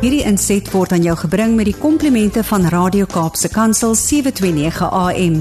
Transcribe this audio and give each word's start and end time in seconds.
Hierdie 0.00 0.22
inset 0.24 0.64
word 0.72 0.94
aan 0.96 1.02
jou 1.04 1.12
gebring 1.26 1.58
met 1.58 1.66
die 1.68 1.76
komplimente 1.76 2.40
van 2.48 2.62
Radio 2.72 3.04
Kaapse 3.04 3.50
Kansel 3.52 3.92
729 4.00 4.86
AM. 4.96 5.34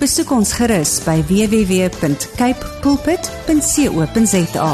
Besoek 0.00 0.30
ons 0.32 0.54
gerus 0.56 0.94
by 1.04 1.18
www.cape 1.28 2.70
pulpit.co.za. 2.80 4.70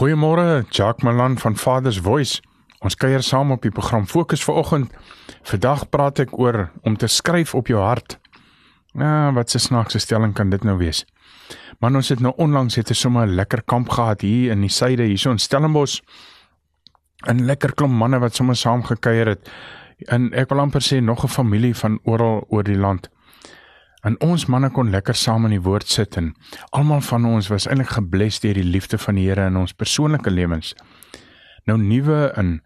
Goeiemôre, 0.00 0.64
Jacques 0.72 1.04
Malan 1.04 1.36
van 1.36 1.52
Father's 1.60 2.00
Voice. 2.00 2.40
Ons 2.80 2.96
kuier 2.96 3.20
saam 3.20 3.52
op 3.52 3.60
die 3.68 3.74
program 3.76 4.08
Fokus 4.08 4.40
vanoggend. 4.40 4.88
Vandag 5.52 5.84
praat 5.92 6.24
ek 6.24 6.32
oor 6.40 6.70
om 6.80 6.96
te 6.96 7.12
skryf 7.12 7.52
op 7.52 7.68
jou 7.68 7.84
hart. 7.84 8.16
Ja, 8.96 9.32
wat 9.36 9.52
'n 9.52 9.58
snaakse 9.68 9.98
stelling 10.00 10.32
kan 10.32 10.48
dit 10.48 10.64
nou 10.64 10.78
wees? 10.80 11.04
Maar 11.80 11.94
ons 11.94 12.08
het 12.08 12.20
nou 12.20 12.32
onlangs 12.36 12.74
het 12.74 12.90
'n 12.90 12.94
sommer 12.94 13.26
lekker 13.26 13.62
kamp 13.62 13.88
gehad 13.88 14.20
hier 14.20 14.50
in 14.50 14.60
die 14.60 14.70
suide, 14.70 15.02
hierso 15.02 15.30
in 15.30 15.38
Stellenbosch. 15.38 16.00
'n 17.26 17.44
Lekker 17.44 17.74
klomp 17.74 17.94
manne 17.94 18.18
wat 18.18 18.34
sommer 18.34 18.56
saam 18.56 18.82
gekuier 18.82 19.26
het. 19.26 19.50
En 20.08 20.32
ek 20.32 20.48
wil 20.48 20.60
amper 20.60 20.82
sê 20.82 21.00
nog 21.00 21.24
'n 21.24 21.28
familie 21.28 21.74
van 21.74 21.98
oral 22.04 22.44
oor 22.48 22.62
die 22.62 22.78
land. 22.78 23.08
En 24.02 24.20
ons 24.20 24.46
manne 24.46 24.70
kon 24.70 24.90
lekker 24.90 25.14
saam 25.14 25.44
in 25.44 25.50
die 25.50 25.62
woord 25.62 25.88
sit 25.88 26.16
en 26.16 26.32
almal 26.70 27.00
van 27.00 27.24
ons 27.24 27.48
was 27.48 27.68
eintlik 27.70 27.88
gebless 27.94 28.40
deur 28.40 28.54
die 28.58 28.66
liefde 28.66 28.98
van 28.98 29.14
die 29.14 29.28
Here 29.28 29.46
in 29.46 29.56
ons 29.56 29.72
persoonlike 29.72 30.30
lewens. 30.30 30.74
Nou 31.70 31.78
nuwe 31.78 32.32
in 32.36 32.56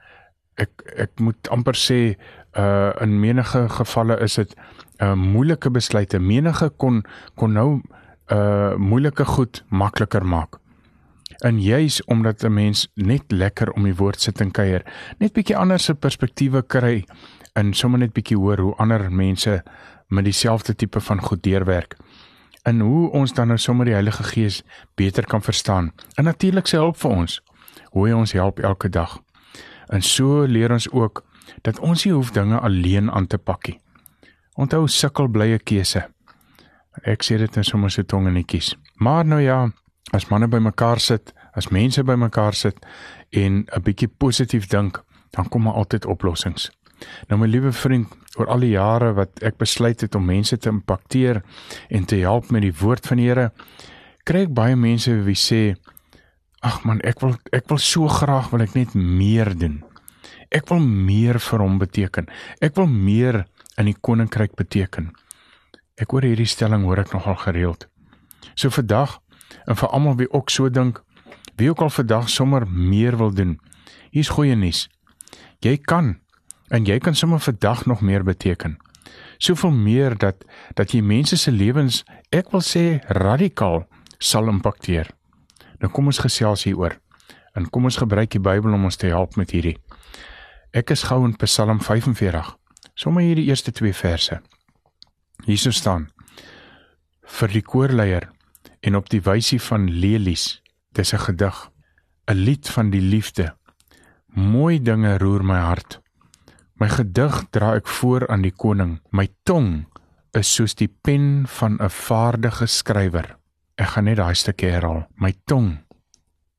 ek 0.56 0.70
ek 0.96 1.20
moet 1.20 1.50
amper 1.52 1.76
sê 1.76 2.16
uh 2.56 2.92
in 3.04 3.18
menige 3.20 3.66
gevalle 3.68 4.16
is 4.24 4.38
dit 4.40 4.56
'n 4.56 5.04
uh, 5.04 5.12
moeilike 5.12 5.70
besluite. 5.70 6.18
Menige 6.18 6.70
kon 6.76 7.04
kon 7.34 7.52
nou 7.52 7.82
uh 8.32 8.74
moeilike 8.76 9.24
goed 9.24 9.64
makliker 9.68 10.26
maak. 10.26 10.58
En 11.44 11.62
juis 11.62 12.04
omdat 12.04 12.42
'n 12.42 12.52
mens 12.52 12.88
net 12.94 13.22
lekker 13.28 13.72
om 13.72 13.82
die 13.82 13.94
woord 13.94 14.20
sit 14.20 14.40
en 14.40 14.50
kuier, 14.50 14.82
net 15.18 15.32
bietjie 15.32 15.56
ander 15.56 15.78
se 15.78 15.94
perspektiewe 15.94 16.62
kry 16.66 17.04
en 17.52 17.74
sommer 17.74 17.98
net 17.98 18.12
bietjie 18.12 18.36
hoor 18.36 18.58
hoe 18.58 18.74
ander 18.74 19.12
mense 19.12 19.62
met 20.08 20.24
dieselfde 20.24 20.74
tipe 20.74 21.00
van 21.00 21.20
goed 21.20 21.42
deurwerk. 21.42 21.96
En 22.62 22.80
hoe 22.80 23.10
ons 23.10 23.32
dan 23.32 23.46
nou 23.46 23.58
sommer 23.58 23.84
die 23.84 23.94
Heilige 23.94 24.22
Gees 24.22 24.62
beter 24.94 25.26
kan 25.26 25.42
verstaan. 25.42 25.92
En 26.14 26.24
natuurlik 26.24 26.66
sy 26.66 26.76
hulp 26.76 26.96
vir 26.96 27.10
ons. 27.10 27.42
Hoe 27.90 28.08
hy 28.08 28.12
ons 28.12 28.32
help 28.32 28.58
elke 28.58 28.88
dag. 28.88 29.20
En 29.86 30.02
so 30.02 30.42
leer 30.42 30.72
ons 30.72 30.90
ook 30.90 31.24
dat 31.62 31.78
ons 31.78 32.04
nie 32.04 32.12
hoef 32.12 32.30
dinge 32.30 32.58
alleen 32.58 33.10
aan 33.10 33.26
te 33.26 33.38
pak 33.38 33.66
nie. 33.66 33.80
Onthou 34.54 34.86
sukkel 34.88 35.28
blye 35.28 35.58
keuse. 35.58 36.08
Ek 37.04 37.22
sê 37.22 37.36
dit 37.38 37.56
net 37.56 37.66
sommer 37.66 37.90
so 37.90 38.02
tongenetjies. 38.02 38.74
Maar 38.98 39.24
nou 39.24 39.40
ja, 39.40 39.70
as 40.16 40.28
manne 40.30 40.48
bymekaar 40.48 41.00
sit, 41.00 41.34
as 41.56 41.68
mense 41.68 42.02
bymekaar 42.04 42.54
sit 42.54 42.78
en 43.30 43.66
'n 43.66 43.82
bietjie 43.82 44.08
positief 44.08 44.66
dink, 44.66 45.02
dan 45.30 45.48
kom 45.48 45.62
maar 45.62 45.74
altyd 45.74 46.06
oplossings. 46.06 46.70
Nou 47.28 47.40
my 47.40 47.46
liewe 47.46 47.72
vriend, 47.72 48.08
oor 48.36 48.46
al 48.46 48.60
die 48.60 48.74
jare 48.74 49.12
wat 49.16 49.42
ek 49.42 49.58
besluit 49.58 50.00
het 50.00 50.14
om 50.14 50.24
mense 50.24 50.56
te 50.56 50.68
impakteer 50.68 51.42
en 51.88 52.04
te 52.04 52.16
help 52.16 52.50
met 52.50 52.62
die 52.62 52.74
woord 52.80 53.06
van 53.06 53.16
die 53.16 53.28
Here, 53.28 53.50
kry 54.24 54.46
ek 54.46 54.54
baie 54.54 54.76
mense 54.76 55.12
wie 55.24 55.34
sê, 55.34 55.76
"Ag 56.62 56.84
man, 56.84 57.00
ek 57.04 57.20
wil 57.20 57.36
ek 57.52 57.68
wil 57.68 57.78
so 57.78 58.08
graag 58.08 58.50
wil 58.50 58.62
ek 58.62 58.74
net 58.74 58.94
meer 58.94 59.54
doen. 59.58 59.84
Ek 60.50 60.68
wil 60.68 60.80
meer 60.80 61.38
vir 61.38 61.58
hom 61.58 61.78
beteken. 61.78 62.28
Ek 62.60 62.76
wil 62.76 62.86
meer 62.86 63.46
in 63.78 63.84
die 63.84 63.96
koninkryk 64.00 64.56
beteken." 64.56 65.12
Ek 65.96 66.12
hoor 66.12 66.26
hierdie 66.28 66.48
stelling 66.48 66.84
hoor 66.84 67.00
ek 67.00 67.12
nogal 67.14 67.38
gereeld. 67.40 67.86
So 68.54 68.68
vandag 68.68 69.18
en 69.64 69.78
vir 69.80 69.92
almal 69.96 70.18
wie 70.20 70.28
ook 70.28 70.50
so 70.52 70.68
dink, 70.68 71.00
wie 71.56 71.70
ook 71.70 71.80
al 71.80 71.90
vandag 71.90 72.28
sommer 72.28 72.66
meer 72.68 73.16
wil 73.16 73.32
doen. 73.32 73.56
Hier's 74.12 74.28
goeie 74.28 74.56
nuus. 74.56 74.86
Jy 75.64 75.78
kan 75.80 76.18
en 76.68 76.84
jy 76.84 76.98
kan 77.00 77.14
sommer 77.14 77.40
vandag 77.40 77.86
nog 77.86 78.02
meer 78.04 78.24
beteken. 78.24 78.76
Soveel 79.38 79.70
meer 79.72 80.16
dat 80.18 80.44
dat 80.74 80.92
jy 80.92 81.00
mense 81.00 81.36
se 81.36 81.52
lewens, 81.52 82.02
ek 82.28 82.50
wil 82.52 82.60
sê 82.60 83.00
radikaal 83.08 83.86
sal 84.18 84.50
impakteer. 84.52 85.08
Nou 85.80 85.90
kom 85.92 86.12
ons 86.12 86.20
gesels 86.20 86.66
hieroor. 86.68 86.98
En 87.56 87.70
kom 87.72 87.88
ons 87.88 87.96
gebruik 87.96 88.34
die 88.34 88.42
Bybel 88.42 88.74
om 88.76 88.84
ons 88.84 89.00
te 89.00 89.08
help 89.08 89.36
met 89.40 89.54
hierdie. 89.56 89.78
Ek 90.76 90.92
is 90.92 91.06
gou 91.08 91.22
in 91.24 91.36
Psalm 91.40 91.80
45. 91.80 92.52
Sommige 92.94 93.32
hierdie 93.32 93.48
eerste 93.48 93.72
2 93.72 93.94
verse. 93.96 94.40
Hierso 95.44 95.70
staan 95.70 96.08
vir 97.26 97.52
die 97.52 97.62
koorleier 97.62 98.28
en 98.86 98.96
op 98.96 99.10
die 99.10 99.20
wysie 99.24 99.60
van 99.60 99.88
lelies. 99.90 100.62
Dis 100.94 101.12
'n 101.12 101.18
gedig, 101.18 101.70
'n 102.30 102.34
lied 102.34 102.68
van 102.68 102.90
die 102.90 103.00
liefde. 103.00 103.54
Mooi 104.26 104.82
dinge 104.82 105.18
roer 105.18 105.44
my 105.44 105.58
hart. 105.58 106.00
My 106.74 106.88
gedig 106.88 107.44
dra 107.50 107.74
ek 107.74 107.86
voor 107.86 108.28
aan 108.28 108.42
die 108.42 108.52
koning. 108.52 109.00
My 109.10 109.28
tong 109.42 109.86
is 110.32 110.54
soos 110.54 110.74
die 110.74 110.88
pen 111.02 111.44
van 111.46 111.78
'n 111.80 111.90
vaardige 111.90 112.66
skrywer. 112.66 113.36
Ek 113.76 113.86
gaan 113.86 114.04
net 114.04 114.16
daai 114.16 114.34
stukkie 114.34 114.70
herhaal. 114.70 115.06
My 115.14 115.34
tong 115.44 115.78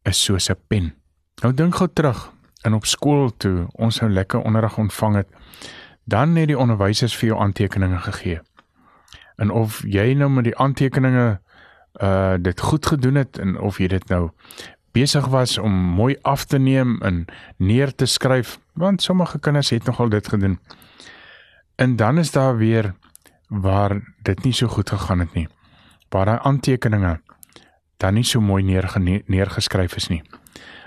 is 0.03 0.23
soos 0.23 0.49
'n 0.49 0.57
pen. 0.67 0.95
Nou 1.41 1.53
dink 1.53 1.75
gou 1.75 1.87
terug 1.93 2.33
en 2.63 2.73
op 2.73 2.85
skool 2.85 3.37
toe 3.37 3.67
ons 3.73 3.99
nou 3.99 4.11
lekker 4.11 4.41
onderrig 4.41 4.77
ontvang 4.77 5.15
het, 5.15 5.27
dan 6.03 6.35
het 6.35 6.47
die 6.47 6.57
onderwysers 6.57 7.15
vir 7.15 7.29
jou 7.29 7.39
aantekeninge 7.39 7.97
gegee 7.97 8.41
en 9.37 9.51
of 9.51 9.81
jy 9.85 10.13
nou 10.17 10.29
met 10.33 10.49
die 10.49 10.57
aantekeninge 10.57 11.39
uh 12.01 12.37
dit 12.37 12.59
goed 12.61 12.85
gedoen 12.85 13.15
het 13.15 13.39
en 13.41 13.57
of 13.59 13.79
jy 13.81 13.87
dit 13.87 14.09
nou 14.09 14.29
besig 14.93 15.25
was 15.33 15.57
om 15.57 15.73
mooi 15.73 16.15
af 16.21 16.45
te 16.45 16.57
neem 16.57 16.97
en 17.01 17.25
neer 17.57 17.95
te 17.95 18.05
skryf 18.05 18.57
want 18.73 19.01
sommige 19.01 19.39
kinders 19.39 19.69
het 19.69 19.85
nogal 19.85 20.09
dit 20.09 20.27
gedoen. 20.27 20.59
En 21.75 21.95
dan 21.95 22.17
is 22.17 22.31
daar 22.31 22.57
weer 22.57 22.93
waar 23.47 24.01
dit 24.21 24.43
nie 24.43 24.53
so 24.53 24.67
goed 24.67 24.89
gegaan 24.89 25.19
het 25.19 25.33
nie. 25.33 25.47
Waar 26.09 26.25
daai 26.25 26.39
aantekeninge 26.41 27.19
dan 27.97 28.13
nie 28.13 28.23
so 28.23 28.41
mooi 28.41 28.63
neerge 28.63 28.99
neergeskryf 29.25 29.95
is 29.95 30.07
nie. 30.07 30.21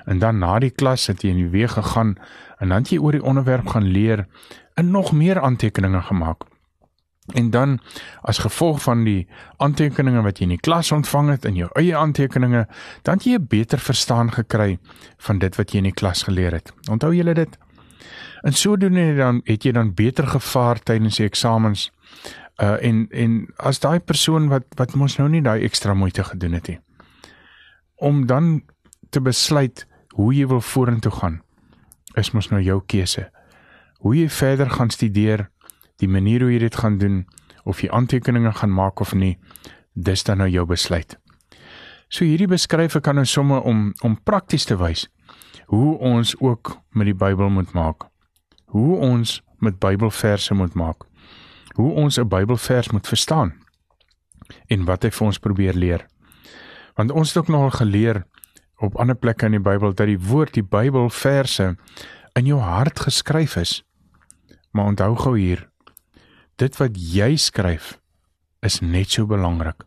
En 0.04 0.18
dan 0.18 0.38
na 0.38 0.58
die 0.58 0.70
klas 0.70 1.06
het 1.06 1.22
jy 1.22 1.34
in 1.34 1.42
die 1.42 1.50
week 1.50 1.74
gegaan 1.74 2.16
en 2.58 2.68
dan 2.68 2.78
het 2.82 2.90
jy 2.90 2.98
oor 2.98 3.18
die 3.18 3.24
onderwerp 3.24 3.66
gaan 3.66 3.90
leer 3.90 4.26
en 4.74 4.90
nog 4.90 5.12
meer 5.12 5.40
aantekeninge 5.40 6.02
gemaak. 6.02 6.49
En 7.26 7.50
dan 7.50 7.78
as 8.20 8.38
gevolg 8.38 8.82
van 8.82 9.04
die 9.04 9.28
aantekeninge 9.56 10.22
wat 10.22 10.38
jy 10.38 10.48
in 10.48 10.54
die 10.56 10.64
klas 10.64 10.92
ontvang 10.92 11.30
het 11.30 11.44
en 11.44 11.54
jou 11.54 11.68
eie 11.78 11.96
aantekeninge, 11.96 12.66
dan 13.02 13.20
het 13.20 13.24
jy 13.24 13.34
'n 13.38 13.46
beter 13.46 13.78
verstaan 13.78 14.32
gekry 14.32 14.78
van 15.16 15.38
dit 15.38 15.56
wat 15.56 15.70
jy 15.72 15.78
in 15.78 15.90
die 15.90 15.92
klas 15.92 16.22
geleer 16.22 16.52
het. 16.52 16.72
Onthou 16.90 17.14
julle 17.14 17.34
dit? 17.34 17.58
En 18.42 18.52
sodoende 18.52 19.14
dan 19.14 19.40
het 19.44 19.62
jy 19.62 19.72
dan 19.72 19.94
beter 19.94 20.26
gevaar 20.26 20.80
tydens 20.82 21.16
die 21.16 21.26
eksamens. 21.26 21.90
Uh 22.62 22.84
en 22.84 23.06
en 23.10 23.46
as 23.56 23.80
daai 23.80 24.00
persoon 24.00 24.48
wat 24.48 24.64
wat 24.76 24.94
mos 24.94 25.16
nou 25.16 25.28
nie 25.28 25.42
daai 25.42 25.64
ekstra 25.64 25.94
moeite 25.94 26.24
gedoen 26.24 26.52
het 26.52 26.68
nie. 26.68 26.80
Om 27.96 28.26
dan 28.26 28.62
te 29.10 29.20
besluit 29.20 29.86
hoe 30.08 30.34
jy 30.34 30.46
wil 30.46 30.60
vorentoe 30.60 31.12
gaan, 31.12 31.42
is 32.14 32.30
mos 32.30 32.48
nou 32.50 32.62
jou 32.62 32.82
keuse. 32.86 33.30
Hoe 33.98 34.16
jy 34.16 34.28
verder 34.28 34.70
gaan 34.70 34.90
studeer 34.90 35.50
die 36.00 36.08
manier 36.08 36.42
hoe 36.44 36.52
jy 36.52 36.58
dit 36.58 36.76
gaan 36.76 36.98
doen 36.98 37.26
of 37.64 37.82
jy 37.82 37.90
aantekeninge 37.92 38.52
gaan 38.52 38.72
maak 38.72 39.00
of 39.00 39.14
nie, 39.14 39.38
dis 39.94 40.24
dan 40.24 40.38
nou 40.38 40.48
jou 40.48 40.66
besluit. 40.66 41.16
So 42.08 42.24
hierdie 42.24 42.48
beskryf 42.50 42.96
ek 42.96 43.04
kan 43.06 43.20
nou 43.20 43.26
somme 43.28 43.60
om 43.62 43.92
om 44.02 44.18
prakties 44.24 44.66
te 44.66 44.76
wys 44.80 45.06
hoe 45.70 45.98
ons 45.98 46.34
ook 46.40 46.72
met 46.98 47.06
die 47.06 47.14
Bybel 47.14 47.50
moet 47.54 47.72
maak. 47.72 48.08
Hoe 48.74 48.96
ons 48.98 49.38
met 49.62 49.78
Bybelverse 49.78 50.54
moet 50.54 50.74
maak. 50.74 51.06
Hoe 51.74 51.92
ons 51.92 52.18
'n 52.18 52.28
Bybelvers 52.28 52.90
moet 52.90 53.06
verstaan 53.06 53.54
en 54.66 54.84
wat 54.84 55.02
hy 55.02 55.10
vir 55.10 55.26
ons 55.26 55.38
probeer 55.38 55.74
leer. 55.74 56.06
Want 56.94 57.10
ons 57.10 57.28
het 57.28 57.36
ook 57.36 57.48
nogal 57.48 57.70
geleer 57.70 58.24
op 58.76 58.96
ander 58.96 59.16
plekke 59.16 59.46
in 59.46 59.52
die 59.52 59.60
Bybel 59.60 59.94
dat 59.94 60.06
die 60.06 60.18
woord 60.18 60.54
die 60.54 60.66
Bybelverse 60.66 61.76
in 62.32 62.46
jou 62.46 62.60
hart 62.60 63.00
geskryf 63.00 63.56
is. 63.56 63.84
Maar 64.70 64.84
onthou 64.84 65.16
gou 65.16 65.38
hier, 65.38 65.69
dit 66.60 66.76
wat 66.76 66.96
jy 66.96 67.36
skryf 67.40 67.94
is 68.66 68.80
net 68.84 69.14
so 69.14 69.24
belangrik. 69.28 69.86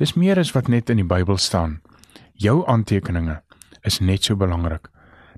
Dis 0.00 0.14
meer 0.16 0.40
as 0.40 0.54
wat 0.56 0.70
net 0.72 0.88
in 0.92 1.02
die 1.02 1.08
Bybel 1.08 1.36
staan. 1.40 1.80
Jou 2.40 2.62
aantekeninge 2.68 3.42
is 3.84 4.00
net 4.00 4.24
so 4.24 4.36
belangrik. 4.36 4.88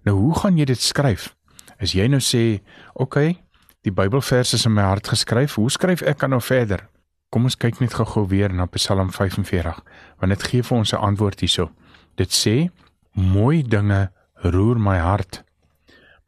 Nou 0.07 0.15
hoe 0.19 0.35
gaan 0.39 0.59
jy 0.59 0.69
dit 0.71 0.81
skryf? 0.81 1.33
As 1.79 1.95
jy 1.95 2.07
nou 2.07 2.21
sê, 2.21 2.61
"Oké, 2.95 3.03
okay, 3.03 3.43
die 3.83 3.93
Bybelverse 3.93 4.55
is 4.55 4.67
in 4.67 4.75
my 4.75 4.83
hart 4.83 5.09
geskryf, 5.09 5.55
hoe 5.55 5.71
skryf 5.71 6.03
ek 6.03 6.19
dan 6.19 6.31
nou 6.31 6.41
verder?" 6.41 6.89
Kom 7.31 7.45
ons 7.45 7.57
kyk 7.57 7.81
net 7.81 7.93
gou-gou 7.95 8.27
weer 8.29 8.53
na 8.53 8.67
Psalm 8.67 9.11
45, 9.11 9.83
want 10.19 10.31
dit 10.31 10.43
gee 10.43 10.63
vir 10.63 10.79
ons 10.79 10.93
'n 10.93 10.97
antwoord 10.97 11.41
hierso. 11.41 11.71
Dit 12.17 12.31
sê, 12.31 12.71
"Mooi 13.15 13.63
dinge 13.63 14.11
roer 14.35 14.79
my 14.79 14.99
hart. 14.99 15.45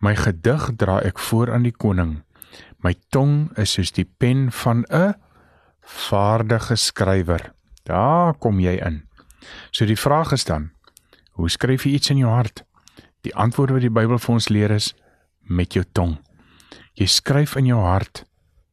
My 0.00 0.14
gedig 0.14 0.70
dra 0.76 1.00
ek 1.00 1.18
voor 1.18 1.52
aan 1.52 1.62
die 1.62 1.76
koning." 1.76 2.22
My 2.80 2.94
tong 3.12 3.50
is 3.60 3.74
soos 3.76 3.92
die 3.92 4.08
pen 4.08 4.48
van 4.52 4.84
'n 4.88 5.14
vaardige 5.80 6.76
skrywer. 6.76 7.52
Daar 7.84 8.34
kom 8.34 8.60
jy 8.60 8.76
in. 8.80 9.08
So 9.70 9.84
die 9.84 9.98
vraag 9.98 10.32
is 10.32 10.44
dan, 10.44 10.70
hoe 11.32 11.48
skryf 11.48 11.84
jy 11.84 11.92
iets 11.92 12.10
in 12.10 12.16
jou 12.16 12.30
hart? 12.30 12.64
Die 13.20 13.34
antwoord 13.34 13.70
wat 13.70 13.80
die 13.80 13.90
Bybel 13.90 14.18
vir 14.18 14.34
ons 14.34 14.48
leer 14.48 14.70
is 14.70 14.94
met 15.40 15.72
jou 15.72 15.84
tong. 15.92 16.18
Jy 16.94 17.06
skryf 17.06 17.56
in 17.56 17.66
jou 17.66 17.80
hart 17.80 18.24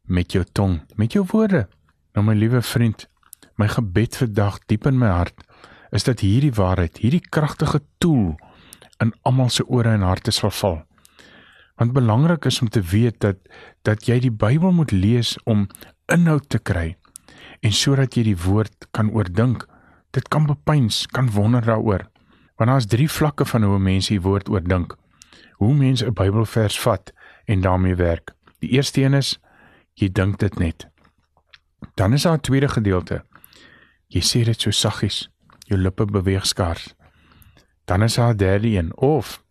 met 0.06 0.32
jou 0.32 0.44
tong, 0.44 0.82
met 0.96 1.14
jou 1.14 1.26
woorde. 1.32 1.68
Nou 2.14 2.26
my 2.26 2.34
liewe 2.34 2.62
vriend, 2.62 3.08
my 3.56 3.68
gebed 3.68 4.16
vir 4.16 4.34
dag 4.34 4.60
diep 4.68 4.86
in 4.86 4.98
my 4.98 5.08
hart 5.08 5.44
is 5.92 6.04
dat 6.04 6.20
hierdie 6.20 6.52
waarheid, 6.52 6.98
hierdie 6.98 7.24
kragtige 7.30 7.82
tool 7.98 8.36
in 9.00 9.14
almal 9.22 9.50
se 9.50 9.64
ore 9.68 9.90
en 9.90 10.02
harte 10.02 10.32
sal 10.32 10.52
val. 10.52 10.87
Want 11.78 11.94
belangrik 11.94 12.46
is 12.46 12.62
om 12.62 12.70
te 12.70 12.82
weet 12.82 13.20
dat 13.22 13.38
dat 13.86 14.06
jy 14.10 14.20
die 14.20 14.34
Bybel 14.34 14.72
moet 14.74 14.92
lees 14.92 15.36
om 15.46 15.68
inhoud 16.12 16.50
te 16.50 16.60
kry 16.60 16.96
en 17.62 17.74
sodat 17.74 18.18
jy 18.18 18.24
die 18.32 18.40
woord 18.42 18.88
kan 18.92 19.12
oordink. 19.14 19.66
Dit 20.16 20.28
kan 20.34 20.48
bepeins, 20.50 21.06
kan 21.06 21.30
wonder 21.32 21.62
daaroor. 21.66 22.08
Want 22.58 22.70
daar's 22.70 22.90
drie 22.90 23.10
vlakke 23.10 23.46
van 23.46 23.64
hoe 23.64 23.80
mense 23.80 24.14
die 24.14 24.22
woord 24.22 24.50
oordink. 24.50 24.96
Hoe 25.62 25.74
mense 25.74 26.06
'n 26.06 26.14
Bybelvers 26.14 26.80
vat 26.80 27.14
en 27.46 27.62
daarmee 27.62 27.96
werk. 27.96 28.34
Die 28.60 28.70
eerste 28.70 29.02
een 29.02 29.14
is 29.14 29.40
jy 29.94 30.10
dink 30.12 30.40
dit 30.40 30.60
net. 30.60 30.88
Dan 31.96 32.14
is 32.14 32.24
daar 32.24 32.38
'n 32.38 32.42
tweede 32.42 32.68
gedeelte. 32.68 33.24
Jy 34.08 34.22
sê 34.22 34.44
dit 34.46 34.62
so 34.62 34.72
saggies, 34.72 35.30
jou 35.68 35.80
lippe 35.80 36.06
beweeg 36.06 36.46
skaars. 36.46 36.96
Dan 37.86 38.04
is 38.04 38.16
daar 38.16 38.34
'n 38.34 38.38
derde 38.38 38.68
een 38.68 38.98
of 38.98 39.44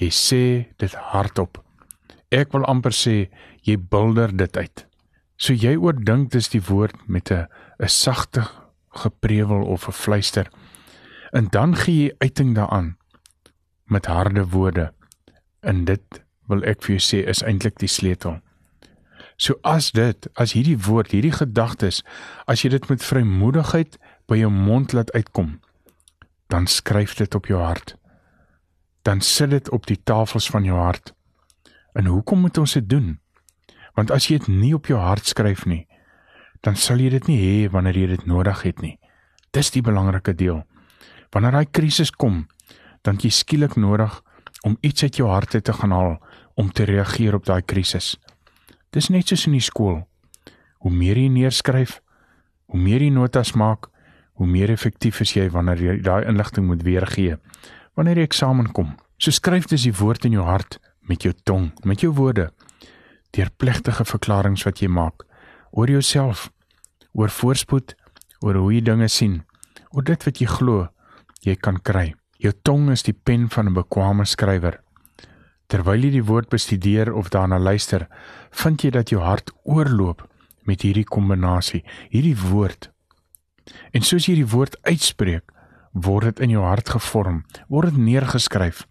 jy 0.00 0.08
sê 0.10 0.44
dit 0.78 0.94
hardop. 1.12 1.60
Ek 2.32 2.52
wil 2.52 2.64
amper 2.64 2.94
sê 2.96 3.28
jy 3.66 3.76
bulder 3.76 4.32
dit 4.36 4.56
uit. 4.56 4.86
So 5.36 5.52
jy 5.52 5.76
oordink 5.76 6.30
dis 6.32 6.48
die 6.48 6.62
woord 6.62 6.96
met 7.08 7.30
'n 7.30 7.46
'n 7.80 7.88
sagte 7.88 8.48
geprewel 8.90 9.64
of 9.64 9.88
'n 9.88 9.92
fluister. 9.92 10.50
En 11.32 11.48
dan 11.50 11.76
gee 11.76 12.04
jy 12.04 12.14
uiting 12.18 12.54
daaraan 12.54 12.96
met 13.84 14.06
harde 14.06 14.48
woorde. 14.48 14.92
En 15.60 15.84
dit 15.84 16.22
wil 16.46 16.62
ek 16.62 16.82
vir 16.82 16.96
jou 16.96 17.02
sê 17.02 17.28
is 17.28 17.42
eintlik 17.42 17.78
die 17.78 17.88
sleutel. 17.88 18.40
So 19.36 19.54
as 19.62 19.90
dit, 19.90 20.28
as 20.34 20.52
hierdie 20.52 20.78
woord, 20.78 21.10
hierdie 21.10 21.32
gedagtes, 21.32 22.02
as 22.46 22.62
jy 22.62 22.68
dit 22.68 22.88
met 22.88 23.02
vrymoedigheid 23.02 23.98
by 24.28 24.36
jou 24.36 24.50
mond 24.50 24.92
laat 24.92 25.12
uitkom, 25.12 25.60
dan 26.46 26.66
skryf 26.66 27.14
dit 27.14 27.34
op 27.34 27.46
jou 27.46 27.60
hart. 27.62 27.96
Dan 29.02 29.20
sit 29.20 29.50
dit 29.50 29.70
op 29.70 29.86
die 29.86 29.98
tafels 30.02 30.46
van 30.50 30.64
jou 30.64 30.78
hart. 30.78 31.14
En 31.92 32.06
hoekom 32.06 32.40
moet 32.40 32.58
ons 32.58 32.72
dit 32.72 32.88
doen? 32.88 33.18
Want 33.94 34.10
as 34.10 34.28
jy 34.30 34.38
dit 34.38 34.48
nie 34.48 34.74
op 34.74 34.86
jou 34.86 34.98
hart 35.00 35.26
skryf 35.26 35.66
nie, 35.66 35.86
dan 36.62 36.78
sal 36.78 37.02
jy 37.02 37.10
dit 37.10 37.26
nie 37.28 37.38
hê 37.40 37.54
wanneer 37.70 37.98
jy 37.98 38.06
dit 38.14 38.26
nodig 38.30 38.62
het 38.62 38.80
nie. 38.80 38.98
Dis 39.52 39.72
die 39.74 39.82
belangrike 39.82 40.34
deel. 40.38 40.62
Wanneer 41.34 41.58
daai 41.58 41.66
krisis 41.66 42.12
kom, 42.14 42.46
dan 43.02 43.18
jy 43.18 43.32
skielik 43.34 43.74
nodig 43.76 44.20
om 44.62 44.78
iets 44.80 45.02
uit 45.02 45.18
jou 45.18 45.28
hart 45.28 45.58
te 45.58 45.72
gaan 45.72 45.92
haal 45.92 46.14
om 46.54 46.70
te 46.70 46.86
reageer 46.86 47.34
op 47.34 47.44
daai 47.44 47.62
krisis. 47.62 48.14
Dis 48.94 49.10
net 49.10 49.28
soos 49.28 49.48
in 49.48 49.56
die 49.58 49.64
skool. 49.64 50.04
Hoe 50.78 50.92
meer 50.92 51.18
jy 51.18 51.28
neerskryf, 51.28 51.98
hoe 52.70 52.78
meer 52.78 53.02
jy 53.02 53.10
notas 53.10 53.52
maak, 53.58 53.90
hoe 54.38 54.46
meer 54.46 54.70
effektief 54.70 55.20
is 55.20 55.34
jy 55.34 55.48
wanneer 55.50 55.82
jy 55.82 55.98
daai 56.06 56.28
inligting 56.30 56.66
moet 56.70 56.86
weergee 56.86 57.36
wanneer 57.96 58.18
jy 58.18 58.28
eksamen 58.28 58.72
kom. 58.72 58.96
So 59.18 59.30
skryf 59.30 59.68
dis 59.70 59.86
die 59.86 59.94
woord 59.94 60.24
in 60.24 60.32
jou 60.32 60.44
hart 60.44 60.78
met 61.08 61.22
jou 61.22 61.32
tong, 61.44 61.70
met 61.84 62.00
jou 62.00 62.12
woorde, 62.14 62.50
deur 63.32 63.50
plegtige 63.56 64.04
verklaringe 64.04 64.64
wat 64.64 64.82
jy 64.82 64.88
maak 64.88 65.26
oor 65.72 65.88
jouself, 65.88 66.50
oor 67.16 67.32
voorspoed, 67.32 67.94
oor 68.44 68.58
hoe 68.60 68.72
jy 68.74 68.82
dinge 68.84 69.08
sien, 69.08 69.40
oor 69.92 70.04
dit 70.04 70.26
wat 70.26 70.40
jy 70.40 70.48
glo 70.50 70.88
jy 71.42 71.56
kan 71.56 71.78
kry. 71.82 72.12
Jou 72.42 72.52
tong 72.66 72.90
is 72.92 73.04
die 73.06 73.14
pen 73.14 73.48
van 73.48 73.68
'n 73.68 73.74
bekwame 73.74 74.24
skrywer. 74.26 74.80
Terwyl 75.68 76.04
jy 76.04 76.10
die 76.10 76.24
woord 76.24 76.48
bestudeer 76.50 77.12
of 77.14 77.30
daarna 77.30 77.58
luister, 77.58 78.08
vind 78.50 78.82
jy 78.84 78.90
dat 78.90 79.10
jou 79.10 79.20
hart 79.22 79.50
oorloop 79.64 80.28
met 80.66 80.82
hierdie 80.82 81.04
kombinasie, 81.04 81.84
hierdie 82.10 82.36
woord. 82.36 82.90
En 83.92 84.02
soos 84.02 84.26
jy 84.26 84.34
die 84.34 84.46
woord 84.46 84.76
uitspreek, 84.82 85.51
word 85.92 86.32
dit 86.32 86.40
in 86.46 86.56
jou 86.56 86.64
hart 86.64 86.88
gevorm, 86.88 87.42
word 87.68 87.92
dit 87.92 88.00
neergeskryf. 88.00 88.86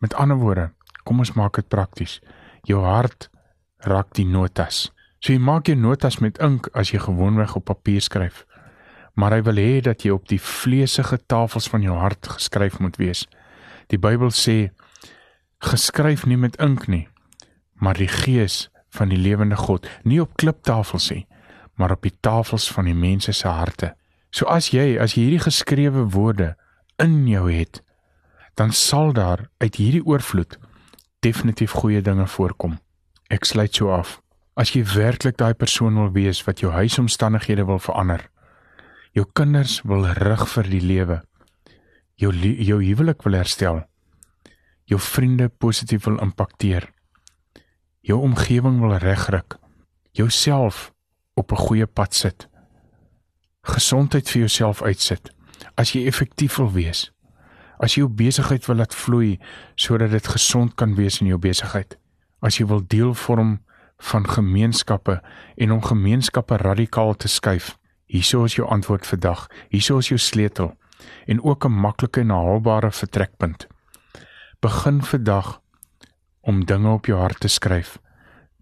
Met 0.00 0.14
ander 0.14 0.36
woorde, 0.36 0.70
kom 1.04 1.18
ons 1.18 1.32
maak 1.36 1.56
dit 1.56 1.68
prakties. 1.68 2.20
Jou 2.68 2.84
hart 2.84 3.30
raak 3.84 4.12
die 4.16 4.26
notas. 4.28 4.90
So 5.20 5.32
jy 5.32 5.40
maak 5.40 5.68
jou 5.68 5.76
notas 5.76 6.20
met 6.20 6.38
ink 6.40 6.68
as 6.76 6.92
jy 6.92 7.00
gewoonweg 7.00 7.56
op 7.56 7.68
papier 7.68 8.00
skryf. 8.04 8.44
Maar 9.16 9.36
hy 9.36 9.42
wil 9.48 9.60
hê 9.60 9.80
dat 9.84 10.04
jy 10.04 10.14
op 10.14 10.28
die 10.30 10.40
vleesige 10.40 11.18
tafels 11.28 11.68
van 11.68 11.84
jou 11.84 11.96
hart 11.98 12.28
geskryf 12.36 12.78
moet 12.80 12.96
wees. 13.00 13.26
Die 13.92 13.98
Bybel 14.00 14.32
sê 14.32 14.70
geskryf 15.60 16.24
nie 16.24 16.38
met 16.40 16.56
ink 16.62 16.86
nie, 16.88 17.08
maar 17.74 17.98
die 17.98 18.08
gees 18.08 18.68
van 18.96 19.10
die 19.12 19.18
lewende 19.20 19.58
God, 19.60 19.86
nie 20.04 20.20
op 20.22 20.36
kliptafels 20.40 21.10
nie, 21.12 21.26
maar 21.76 21.92
op 21.92 22.02
die 22.06 22.14
tafels 22.22 22.68
van 22.72 22.88
die 22.88 22.96
mense 22.96 23.32
se 23.36 23.48
harte. 23.48 23.94
So 24.30 24.46
as 24.46 24.70
jy 24.70 24.98
as 24.98 25.16
jy 25.16 25.26
hierdie 25.26 25.44
geskrewe 25.46 26.06
woorde 26.14 26.54
in 27.02 27.26
jou 27.28 27.50
het, 27.50 27.82
dan 28.54 28.72
sal 28.72 29.12
daar 29.12 29.48
uit 29.58 29.76
hierdie 29.76 30.04
oorvloed 30.06 30.58
definitief 31.20 31.72
goeie 31.76 32.02
dinge 32.02 32.26
voorkom. 32.26 32.78
Ek 33.30 33.44
sluit 33.44 33.74
so 33.74 33.90
af. 33.94 34.18
As 34.56 34.74
jy 34.74 34.82
werklik 34.84 35.38
daai 35.40 35.54
persoon 35.54 35.96
wil 35.96 36.10
wees 36.14 36.42
wat 36.46 36.60
jou 36.60 36.72
huisomstandighede 36.74 37.64
wil 37.68 37.78
verander, 37.80 38.26
jou 39.16 39.24
kinders 39.34 39.80
wil 39.88 40.06
rig 40.18 40.42
vir 40.54 40.70
die 40.70 40.82
lewe, 40.84 41.20
jou 42.20 42.32
jou 42.36 42.80
huwelik 42.82 43.24
wil 43.24 43.38
herstel, 43.38 43.82
jou 44.90 44.98
vriende 45.00 45.48
positief 45.48 46.04
wil 46.04 46.18
impakteer, 46.20 46.88
jou 48.02 48.20
omgewing 48.20 48.80
wil 48.82 48.98
regryk, 48.98 49.56
jouself 50.12 50.92
op 51.34 51.52
'n 51.52 51.64
goeie 51.66 51.86
pad 51.86 52.14
sit, 52.14 52.48
gesondheid 53.62 54.28
vir 54.28 54.40
jouself 54.40 54.82
uitsit, 54.82 55.30
as 55.76 55.94
jy 55.94 56.06
effektief 56.06 56.58
wil 56.58 56.72
wees, 56.72 57.10
as 57.78 57.96
jy 57.96 58.04
jou 58.04 58.12
besigheid 58.12 58.66
wil 58.66 58.76
laat 58.76 58.94
vloei 58.94 59.38
sodat 59.76 60.10
dit 60.10 60.26
gesond 60.26 60.74
kan 60.76 60.94
wees 60.94 61.20
in 61.20 61.28
jou 61.28 61.38
besigheid 61.38 62.00
as 62.40 62.58
jy 62.58 62.66
wil 62.68 62.82
deel 62.88 63.12
vorm 63.14 63.58
van 64.10 64.26
gemeenskappe 64.28 65.18
en 65.60 65.72
om 65.72 65.82
gemeenskappe 65.84 66.56
radikaal 66.56 67.14
te 67.16 67.28
skuif. 67.28 67.76
Hierso 68.10 68.44
is 68.44 68.56
jou 68.56 68.66
antwoord 68.68 69.06
vandag. 69.06 69.46
Hierso 69.68 69.98
is 70.00 70.08
jou 70.08 70.18
sleutel 70.18 70.74
en 71.26 71.42
ook 71.42 71.64
'n 71.64 71.72
maklike 71.72 72.20
en 72.20 72.30
haalbare 72.30 72.90
vertrekpunt. 72.90 73.66
Begin 74.60 75.02
vandag 75.02 75.60
om 76.40 76.64
dinge 76.64 76.88
op 76.88 77.06
jou 77.06 77.18
hart 77.18 77.40
te 77.40 77.48
skryf 77.48 77.98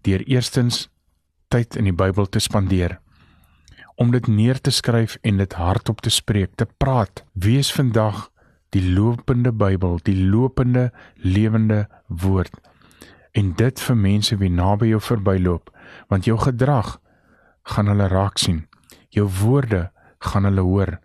deur 0.01 0.23
eerstens 0.27 0.89
tyd 1.47 1.75
in 1.75 1.83
die 1.83 1.93
Bybel 1.93 2.25
te 2.29 2.39
spandeer 2.39 2.99
om 3.99 4.11
dit 4.11 4.27
neer 4.27 4.61
te 4.61 4.71
skryf 4.71 5.17
en 5.27 5.41
dit 5.41 5.53
hardop 5.53 5.99
te 6.01 6.09
spreek, 6.09 6.53
te 6.55 6.67
praat. 6.79 7.23
Wees 7.33 7.71
vandag 7.75 8.29
die 8.71 8.83
lopende 8.93 9.51
Bybel, 9.51 9.99
die 10.07 10.15
lopende 10.15 10.91
lewende 11.15 11.87
woord. 12.07 12.53
En 13.35 13.51
dit 13.59 13.81
vir 13.83 13.97
mense 13.99 14.37
wie 14.39 14.51
naby 14.51 14.93
jou 14.93 15.01
verbyloop 15.03 15.73
want 16.07 16.29
jou 16.29 16.37
gedrag 16.39 16.95
gaan 17.73 17.91
hulle 17.91 18.07
raak 18.07 18.39
sien. 18.39 18.63
Jou 19.11 19.27
woorde 19.41 19.89
gaan 20.31 20.47
hulle 20.47 20.63
hoor 20.63 20.95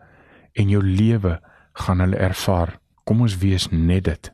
en 0.54 0.70
jou 0.70 0.82
lewe 0.84 1.40
gaan 1.72 2.04
hulle 2.04 2.20
ervaar. 2.30 2.78
Kom 3.04 3.26
ons 3.26 3.38
wees 3.42 3.66
net 3.72 4.06
dit 4.06 4.33